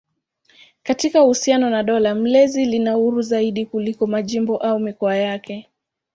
[0.83, 5.69] Katika uhusiano na dola mlezi lina uhuru zaidi kuliko majimbo au mikoa yake.